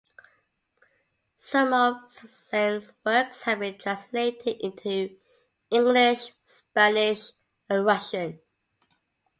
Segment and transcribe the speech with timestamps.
[1.37, 5.15] Some of Sassine's works have been translated into
[5.69, 7.31] English, Spanish
[7.69, 8.39] and Russian.